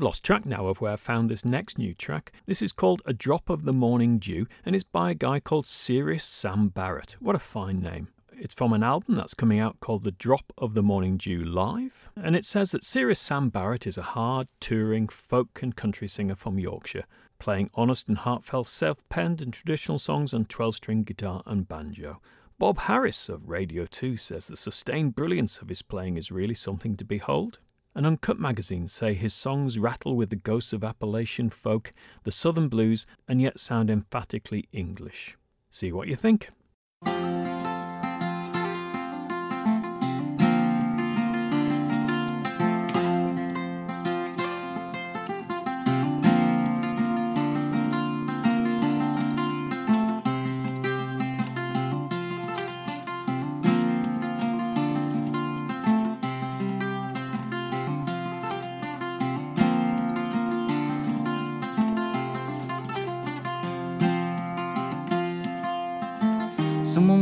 lost 0.07 0.23
track 0.23 0.45
now 0.45 0.67
of 0.67 0.79
where 0.79 0.93
I 0.93 0.95
found 0.95 1.27
this 1.27 1.43
next 1.43 1.77
new 1.77 1.93
track. 1.93 2.31
This 2.45 2.61
is 2.61 2.71
called 2.71 3.01
A 3.05 3.11
Drop 3.11 3.49
of 3.49 3.65
the 3.65 3.73
Morning 3.73 4.19
Dew, 4.19 4.47
and 4.65 4.73
it's 4.73 4.85
by 4.85 5.11
a 5.11 5.13
guy 5.13 5.41
called 5.41 5.65
Serious 5.65 6.23
Sam 6.23 6.69
Barrett. 6.69 7.17
What 7.19 7.35
a 7.35 7.39
fine 7.39 7.81
name. 7.81 8.07
It's 8.31 8.53
from 8.53 8.71
an 8.71 8.83
album 8.83 9.15
that's 9.15 9.33
coming 9.33 9.59
out 9.59 9.81
called 9.81 10.05
The 10.05 10.13
Drop 10.13 10.53
of 10.57 10.75
the 10.75 10.81
Morning 10.81 11.17
Dew 11.17 11.43
Live, 11.43 12.07
and 12.15 12.37
it 12.37 12.45
says 12.45 12.71
that 12.71 12.85
Serious 12.85 13.19
Sam 13.19 13.49
Barrett 13.49 13.85
is 13.85 13.97
a 13.97 14.01
hard, 14.01 14.47
touring 14.61 15.09
folk 15.09 15.59
and 15.61 15.75
country 15.75 16.07
singer 16.07 16.35
from 16.35 16.57
Yorkshire, 16.57 17.03
playing 17.37 17.69
honest 17.73 18.07
and 18.07 18.19
heartfelt 18.19 18.67
self 18.67 18.99
penned 19.09 19.41
and 19.41 19.51
traditional 19.51 19.99
songs 19.99 20.33
on 20.33 20.45
12 20.45 20.77
string 20.77 21.03
guitar 21.03 21.43
and 21.45 21.67
banjo. 21.67 22.21
Bob 22.57 22.77
Harris 22.77 23.27
of 23.27 23.49
Radio 23.49 23.85
2 23.85 24.15
says 24.15 24.47
the 24.47 24.55
sustained 24.55 25.15
brilliance 25.15 25.59
of 25.59 25.67
his 25.67 25.81
playing 25.81 26.15
is 26.15 26.31
really 26.31 26.55
something 26.55 26.95
to 26.95 27.03
behold. 27.03 27.59
And 27.97 28.05
Uncut 28.05 28.39
magazine 28.39 28.87
say 28.87 29.15
his 29.15 29.33
songs 29.33 29.79
rattle 29.79 30.15
with 30.15 30.29
the 30.29 30.35
ghosts 30.35 30.71
of 30.71 30.83
Appalachian 30.83 31.49
folk, 31.49 31.89
the 32.25 32.31
Southern 32.31 32.69
blues, 32.69 33.07
and 33.27 33.41
yet 33.41 33.59
sound 33.59 33.89
emphatically 33.89 34.69
English. 34.71 35.35
See 35.71 35.91
what 35.91 36.07
you 36.07 36.15
think. 36.15 36.51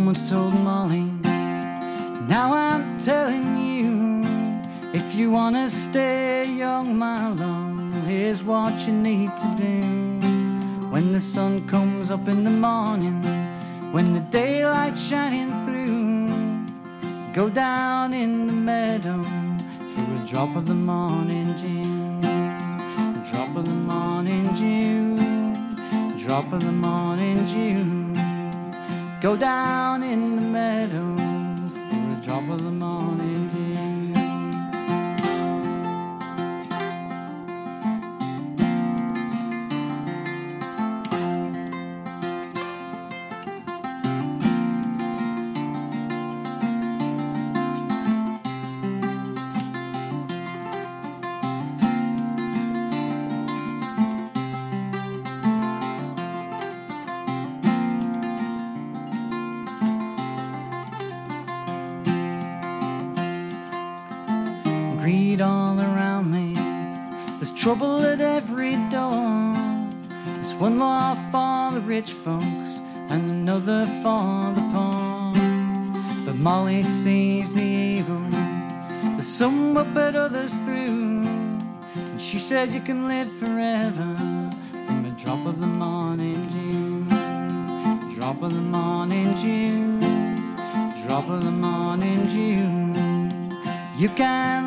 Once 0.05 0.29
told 0.29 0.53
Molly, 0.53 1.09
now 2.27 2.53
I'm 2.53 3.01
telling 3.01 3.57
you, 3.57 4.21
if 4.93 5.15
you 5.15 5.31
wanna 5.31 5.67
stay 5.67 6.45
young, 6.45 6.95
my 6.95 7.29
love, 7.29 7.91
here's 8.05 8.43
what 8.43 8.85
you 8.85 8.93
need 8.93 9.35
to 9.35 9.55
do. 9.57 9.81
When 10.91 11.11
the 11.11 11.19
sun 11.19 11.67
comes 11.67 12.11
up 12.11 12.27
in 12.27 12.43
the 12.43 12.51
morning, 12.51 13.19
when 13.91 14.13
the 14.13 14.19
daylight's 14.19 15.01
shining 15.01 15.49
through, 15.65 16.27
go 17.33 17.49
down 17.49 18.13
in 18.13 18.45
the 18.45 18.53
meadow 18.53 19.23
through 19.23 20.23
a 20.23 20.27
drop 20.27 20.55
of 20.55 20.67
the 20.67 20.75
morning 20.75 21.47
dew. 21.55 22.21
Drop 23.31 23.55
of 23.55 23.65
the 23.65 23.79
morning 23.91 24.53
dew, 24.53 25.17
drop 26.23 26.53
of 26.53 26.63
the 26.63 26.71
morning 26.71 27.43
dew. 27.45 28.04
Go 29.25 29.35
down 29.35 30.03
in 30.03 30.35
the 30.35 30.41
meadow 30.43 31.15
for 31.73 32.15
a 32.15 32.21
drop 32.21 32.47
of 32.47 32.63
the 32.63 32.69
morning 32.69 33.04
trouble 67.65 68.05
at 68.05 68.21
every 68.21 68.75
door. 68.91 69.55
There's 70.35 70.53
one 70.53 70.77
law 70.77 71.15
for 71.31 71.73
the 71.73 71.81
rich 71.81 72.11
folks 72.11 72.79
and 73.09 73.23
another 73.31 73.85
for 74.03 74.53
the 74.53 74.61
poor. 74.71 75.33
But 76.25 76.35
Molly 76.35 76.83
sees 76.83 77.51
the 77.51 77.63
evil. 77.63 78.21
There's 79.15 79.25
some 79.25 79.73
will 79.73 79.91
put 79.95 80.15
others 80.15 80.53
through. 80.63 81.23
And 81.95 82.21
she 82.21 82.37
says 82.37 82.75
you 82.75 82.81
can 82.81 83.07
live 83.07 83.31
forever 83.31 84.15
from 84.85 85.05
a 85.07 85.15
drop 85.19 85.43
of 85.47 85.59
the 85.59 85.65
morning 85.65 86.47
dew. 86.49 87.03
Drop 88.13 88.43
of 88.43 88.53
the 88.53 88.67
morning 88.77 89.33
dew. 89.41 89.97
Drop 91.03 91.27
of 91.27 91.43
the 91.43 91.57
morning 91.65 92.27
dew. 92.27 92.85
You 93.97 94.09
can 94.09 94.64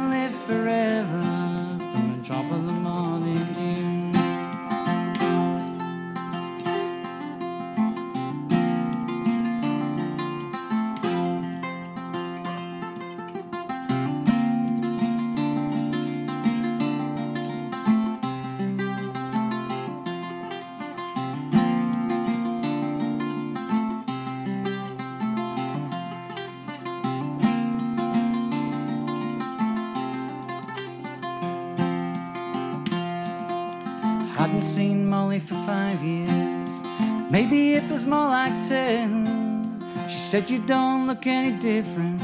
Said 40.48 40.60
you 40.60 40.66
don't 40.66 41.06
look 41.06 41.26
any 41.26 41.58
different 41.58 42.20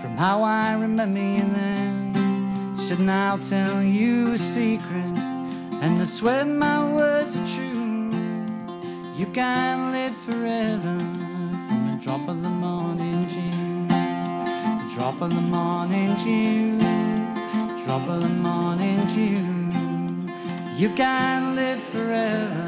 from 0.00 0.16
how 0.16 0.42
I 0.42 0.72
remember 0.74 1.20
you 1.20 1.44
then. 1.54 2.76
She 2.76 2.86
said, 2.86 2.98
and 2.98 3.10
I'll 3.10 3.38
tell 3.38 3.84
you 3.84 4.32
a 4.32 4.38
secret, 4.38 5.16
and 5.80 6.00
I 6.00 6.04
swear 6.04 6.44
my 6.44 6.92
words 6.92 7.36
are 7.36 7.46
true. 7.46 8.10
You 9.14 9.26
can 9.26 9.92
live 9.92 10.16
forever 10.16 10.98
from 11.68 11.94
a 11.94 11.98
drop 12.02 12.28
of 12.28 12.42
the 12.42 12.48
morning 12.48 13.28
dew. 13.28 13.94
A 13.94 14.88
drop 14.92 15.20
of 15.20 15.32
the 15.32 15.40
morning 15.40 16.16
dew. 16.24 16.78
Drop 17.84 18.08
of 18.08 18.22
the 18.22 18.28
morning 18.28 19.06
dew. 19.14 19.38
You 20.74 20.88
can 20.96 21.54
live 21.54 21.80
forever 21.80 22.65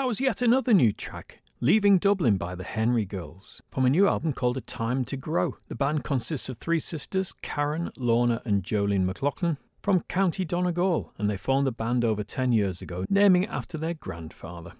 That 0.00 0.06
was 0.06 0.18
yet 0.18 0.40
another 0.40 0.72
new 0.72 0.94
track, 0.94 1.42
Leaving 1.60 1.98
Dublin 1.98 2.38
by 2.38 2.54
the 2.54 2.64
Henry 2.64 3.04
Girls, 3.04 3.60
from 3.70 3.84
a 3.84 3.90
new 3.90 4.08
album 4.08 4.32
called 4.32 4.56
A 4.56 4.62
Time 4.62 5.04
to 5.04 5.14
Grow. 5.14 5.58
The 5.68 5.74
band 5.74 6.04
consists 6.04 6.48
of 6.48 6.56
three 6.56 6.80
sisters, 6.80 7.34
Karen, 7.42 7.90
Lorna, 7.98 8.40
and 8.46 8.62
Jolene 8.62 9.04
McLaughlin, 9.04 9.58
from 9.82 10.00
County 10.08 10.46
Donegal, 10.46 11.12
and 11.18 11.28
they 11.28 11.36
formed 11.36 11.66
the 11.66 11.70
band 11.70 12.02
over 12.02 12.24
10 12.24 12.50
years 12.50 12.80
ago, 12.80 13.04
naming 13.10 13.42
it 13.42 13.50
after 13.50 13.76
their 13.76 13.92
grandfather. 13.92 14.72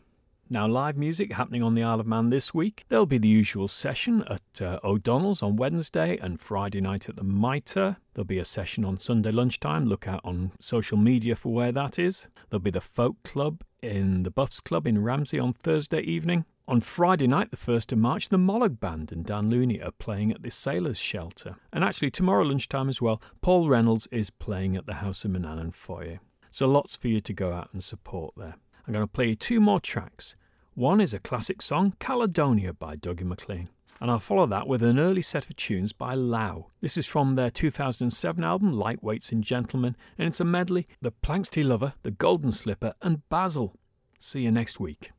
Now, 0.49 0.67
live 0.67 0.97
music 0.97 1.35
happening 1.35 1.63
on 1.63 1.75
the 1.75 1.83
Isle 1.83 2.01
of 2.01 2.07
Man 2.07 2.31
this 2.31 2.55
week. 2.55 2.87
There'll 2.89 3.05
be 3.05 3.19
the 3.19 3.29
usual 3.29 3.69
session 3.69 4.23
at 4.23 4.63
uh, 4.63 4.81
O'Donnell's 4.83 5.43
on 5.43 5.57
Wednesday 5.57 6.17
and 6.17 6.41
Friday 6.41 6.81
night 6.81 7.11
at 7.11 7.17
the 7.17 7.25
Mitre. 7.25 7.99
There'll 8.15 8.25
be 8.25 8.39
a 8.39 8.45
session 8.47 8.87
on 8.87 8.99
Sunday 8.99 9.33
lunchtime. 9.33 9.85
Look 9.85 10.09
out 10.09 10.23
on 10.25 10.53
social 10.61 10.97
media 10.97 11.37
for 11.37 11.53
where 11.53 11.73
that 11.73 11.99
is. 11.99 12.27
There'll 12.49 12.63
be 12.63 12.71
the 12.71 12.81
Folk 12.81 13.23
Club 13.23 13.63
in 13.83 14.23
the 14.23 14.31
Buffs 14.31 14.61
Club 14.61 14.87
in 14.87 15.03
Ramsey 15.03 15.39
on 15.39 15.53
Thursday 15.53 16.01
evening. 16.01 16.45
On 16.69 16.81
Friday 16.81 17.27
night, 17.27 17.51
the 17.51 17.57
1st 17.57 17.93
of 17.93 17.99
March, 17.99 18.29
the 18.29 18.37
Mollag 18.37 18.79
Band 18.79 19.11
and 19.11 19.25
Dan 19.25 19.51
Looney 19.51 19.83
are 19.83 19.91
playing 19.91 20.31
at 20.31 20.43
the 20.43 20.51
Sailors 20.51 20.99
Shelter. 20.99 21.57
And 21.73 21.83
actually, 21.83 22.11
tomorrow 22.11 22.45
lunchtime 22.45 22.89
as 22.89 23.03
well, 23.03 23.21
Paul 23.41 23.69
Reynolds 23.69 24.07
is 24.13 24.31
playing 24.31 24.77
at 24.77 24.87
the 24.87 24.95
House 24.95 25.25
of 25.25 25.33
Manannan 25.33 25.75
Foyer. 25.75 26.21
So 26.51 26.67
lots 26.67 26.97
for 26.97 27.09
you 27.09 27.21
to 27.21 27.33
go 27.33 27.53
out 27.53 27.71
and 27.73 27.83
support 27.83 28.35
there. 28.37 28.55
I'm 28.87 28.93
going 28.93 29.05
to 29.05 29.11
play 29.13 29.31
you 29.31 29.35
two 29.35 29.61
more 29.61 29.81
tracks. 29.81 30.37
One 30.75 31.01
is 31.01 31.13
a 31.13 31.19
classic 31.19 31.61
song, 31.61 31.95
Caledonia 31.99 32.73
by 32.73 32.97
Dougie 32.97 33.23
MacLean. 33.23 33.69
And 34.01 34.11
I'll 34.11 34.19
follow 34.19 34.47
that 34.47 34.67
with 34.67 34.83
an 34.83 34.99
early 34.99 35.21
set 35.21 35.51
of 35.51 35.57
tunes 35.57 35.93
by 35.93 36.15
Lau. 36.15 36.69
This 36.81 36.97
is 36.97 37.07
from 37.07 37.35
their 37.35 37.51
2007 37.51 38.43
album, 38.43 38.73
Lightweights 38.73 39.31
and 39.31 39.45
Gentlemen, 39.45 39.95
and 40.17 40.27
it's 40.27 40.41
a 40.41 40.45
medley 40.45 40.89
The 41.03 41.13
Planxty 41.13 41.63
Lover, 41.63 41.93
The 42.03 42.11
Golden 42.11 42.51
Slipper, 42.51 42.95
and 43.03 43.29
Basil. 43.29 43.77
See 44.19 44.41
you 44.41 44.51
next 44.51 44.81
week. 44.81 45.11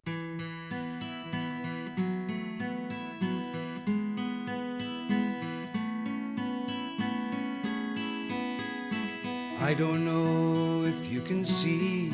I 9.60 9.76
don't 9.76 10.04
know 10.04 10.86
if 10.86 11.08
you 11.08 11.22
can 11.22 11.46
see 11.46 12.12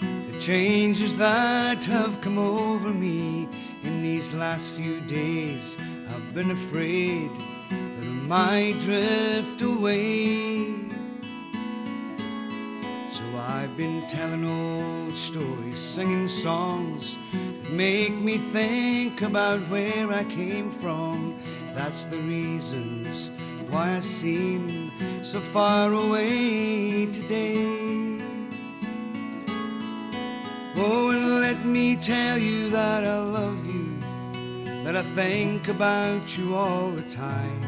the 0.00 0.40
changes 0.40 1.14
that 1.16 1.84
have 1.84 2.20
come 2.22 2.38
over 2.38 2.88
me 2.88 3.46
in 3.82 4.02
these 4.02 4.32
last 4.34 4.74
few 4.74 5.00
days. 5.02 5.78
I've 6.10 6.32
been 6.34 6.50
afraid 6.50 7.30
that 7.70 8.06
I 8.06 8.12
might 8.26 8.78
drift 8.80 9.62
away. 9.62 10.74
So 13.10 13.22
I've 13.36 13.76
been 13.76 14.06
telling 14.06 14.44
old 14.44 15.16
stories, 15.16 15.78
singing 15.78 16.28
songs 16.28 17.16
that 17.32 17.72
make 17.72 18.14
me 18.14 18.38
think 18.38 19.22
about 19.22 19.60
where 19.68 20.12
I 20.12 20.24
came 20.24 20.70
from. 20.70 21.38
That's 21.74 22.04
the 22.04 22.18
reasons 22.18 23.30
why 23.70 23.96
I 23.96 24.00
seem 24.00 24.90
so 25.22 25.40
far 25.40 25.92
away 25.92 27.06
today. 27.06 28.17
Oh, 30.80 31.10
and 31.10 31.40
let 31.40 31.64
me 31.64 31.96
tell 31.96 32.38
you 32.38 32.70
that 32.70 33.02
I 33.02 33.18
love 33.18 33.66
you, 33.66 33.98
that 34.84 34.96
I 34.96 35.02
think 35.16 35.66
about 35.66 36.38
you 36.38 36.54
all 36.54 36.92
the 36.92 37.02
time. 37.02 37.64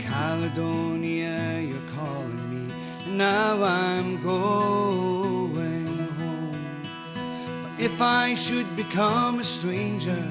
Caledonia, 0.00 1.60
you're 1.60 1.88
calling 1.94 2.50
me, 2.50 2.74
and 3.06 3.16
now 3.16 3.62
I'm 3.62 4.20
going 4.20 5.98
home. 6.18 6.82
For 7.14 7.80
if 7.80 8.02
I 8.02 8.34
should 8.34 8.74
become 8.74 9.38
a 9.38 9.44
stranger, 9.44 10.24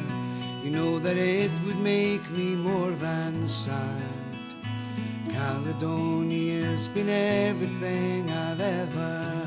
you 0.62 0.70
know 0.70 1.00
that 1.00 1.16
it 1.16 1.52
would 1.66 1.80
make 1.80 2.30
me 2.32 2.56
more 2.56 2.92
than 2.92 3.48
sad. 3.48 4.04
Caledonia's 5.32 6.90
been 6.90 7.08
everything 7.08 8.30
I've 8.30 8.60
ever 8.60 9.41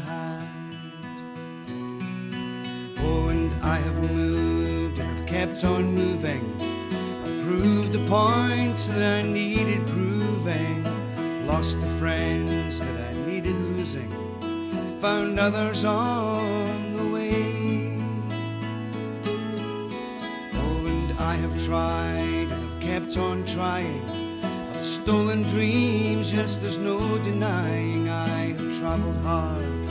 I 3.64 3.78
have 3.78 4.10
moved 4.12 4.98
and 4.98 5.10
I've 5.10 5.26
kept 5.26 5.64
on 5.64 5.94
moving. 5.94 6.44
I've 6.60 7.42
proved 7.44 7.92
the 7.92 8.06
points 8.06 8.88
that 8.88 9.02
I 9.02 9.22
needed 9.22 9.86
proving. 9.86 10.84
Lost 11.46 11.80
the 11.80 11.86
friends 11.98 12.80
that 12.80 13.08
I 13.08 13.14
needed 13.26 13.56
losing. 13.56 14.10
Found 15.00 15.40
others 15.40 15.82
on 15.86 16.94
the 16.94 17.08
way. 17.08 17.96
Oh, 20.60 20.86
and 20.86 21.18
I 21.18 21.34
have 21.36 21.64
tried 21.64 22.48
and 22.52 22.52
I've 22.52 22.80
kept 22.82 23.16
on 23.16 23.46
trying. 23.46 24.04
I've 24.74 24.84
stolen 24.84 25.42
dreams, 25.44 26.34
yes, 26.34 26.56
there's 26.56 26.78
no 26.78 26.98
denying. 27.24 28.10
I 28.10 28.52
have 28.52 28.78
traveled 28.78 29.16
hard 29.24 29.88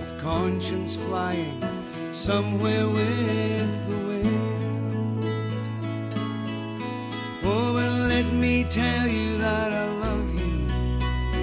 with 0.00 0.18
conscience 0.22 0.96
flying 0.96 1.71
somewhere 2.12 2.86
with 2.88 3.88
the 3.88 3.96
wind. 3.96 5.24
Oh, 7.42 7.76
and 7.78 8.08
let 8.08 8.30
me 8.32 8.64
tell 8.64 9.08
you 9.08 9.38
that 9.38 9.72
I 9.72 9.86
love 9.94 10.34
you, 10.34 10.68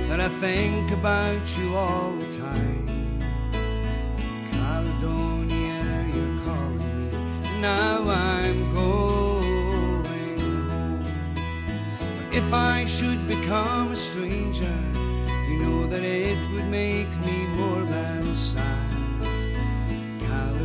that 0.07 0.20
I 0.20 0.30
think 0.39 0.91
about 0.91 1.57
you 1.57 1.76
all 1.76 2.11
the 2.13 2.32
time. 2.38 3.20
Caledonia, 4.51 6.07
you're 6.13 6.45
calling 6.45 7.11
me, 7.11 7.61
now 7.61 8.07
I'm 8.07 8.72
going 8.72 10.39
home. 10.39 11.03
For 11.97 12.38
if 12.38 12.53
I 12.53 12.86
should 12.86 13.28
become 13.28 13.91
a 13.91 13.95
stranger, 13.95 14.78
you 15.49 15.63
know 15.63 15.88
that 15.88 16.03
it 16.03 16.38
would 16.51 16.67
make 16.67 17.09
me 17.26 17.47
more 17.55 17.82
than 17.82 18.36
sad. 18.36 18.89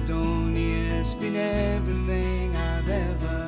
Caledonia's 0.06 1.14
been 1.14 1.34
everything 1.34 2.54
I've 2.54 2.88
ever 2.90 3.43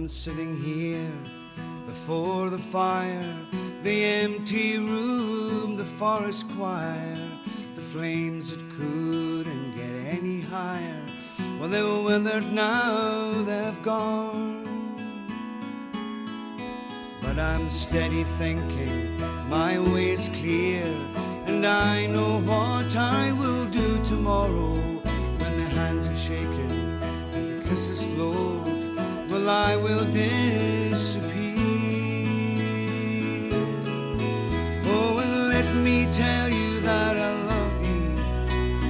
I'm 0.00 0.08
sitting 0.08 0.56
here 0.56 1.12
before 1.86 2.48
the 2.48 2.58
fire, 2.58 3.36
the 3.82 4.02
empty 4.02 4.78
room, 4.78 5.76
the 5.76 5.84
forest 5.84 6.46
choir, 6.56 7.18
the 7.74 7.82
flames 7.82 8.50
that 8.50 8.60
couldn't 8.70 9.76
get 9.76 10.16
any 10.18 10.40
higher. 10.40 11.04
Well, 11.58 11.68
they 11.68 11.82
were 11.82 12.02
withered 12.02 12.50
now, 12.50 13.42
they've 13.42 13.82
gone. 13.82 14.64
But 17.20 17.38
I'm 17.38 17.68
steady 17.68 18.24
thinking, 18.38 19.20
my 19.50 19.78
way's 19.78 20.30
clear, 20.30 20.86
and 21.44 21.66
I 21.66 22.06
know 22.06 22.40
what 22.40 22.96
I 22.96 23.32
will 23.32 23.66
do 23.66 24.02
tomorrow 24.06 24.76
when 25.40 25.56
the 25.58 25.68
hands 25.76 26.08
are 26.08 26.16
shaken 26.16 26.70
and 27.34 27.60
the 27.60 27.68
kisses 27.68 28.02
float. 28.14 28.69
I 29.50 29.74
will 29.74 30.04
disappear. 30.04 31.26
Oh, 34.84 35.18
and 35.18 35.48
let 35.48 35.74
me 35.74 36.06
tell 36.12 36.48
you 36.48 36.80
that 36.82 37.16
I 37.16 37.32
love 37.52 37.76
you, 37.90 38.04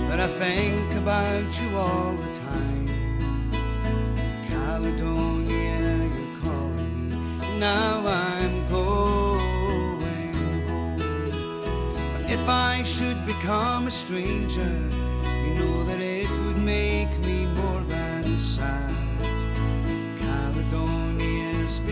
that 0.08 0.20
I 0.20 0.28
think 0.44 0.92
about 0.96 1.48
you 1.60 1.68
all 1.78 2.12
the 2.12 2.32
time. 2.40 3.50
Caledonia, 4.50 5.80
you're 6.14 6.40
calling 6.42 7.08
me. 7.08 7.58
Now 7.58 8.06
I'm 8.06 8.68
going 8.68 10.34
home. 10.60 10.98
But 12.12 12.30
if 12.30 12.46
I 12.48 12.82
should 12.84 13.24
become 13.24 13.86
a 13.86 13.90
stranger, 13.90 14.72
you 15.42 15.54
know 15.58 15.84
that 15.84 16.00
it 16.00 16.28
would 16.28 16.58
make 16.58 17.12
me 17.20 17.46
more 17.46 17.82
than 17.94 18.38
sad 18.38 19.09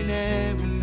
in 0.07 0.78